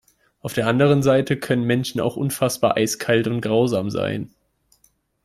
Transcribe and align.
Auf 0.41 0.53
der 0.55 0.65
anderen 0.65 1.03
Seite 1.03 1.37
können 1.37 1.61
Menschen 1.63 2.01
auch 2.01 2.15
unfassbar 2.15 2.75
eiskalt 2.75 3.27
und 3.27 3.39
grausam 3.39 3.91
sein. 3.91 4.33